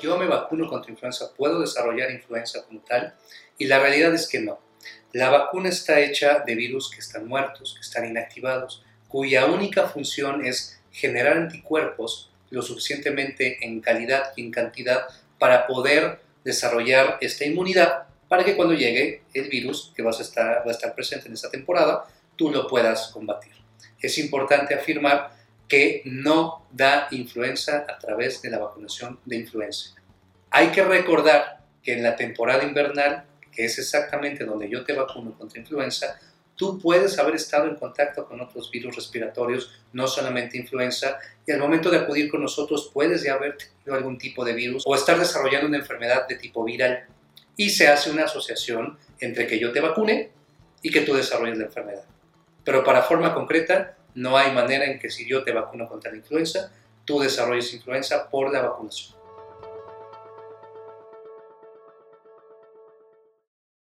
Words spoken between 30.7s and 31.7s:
que recordar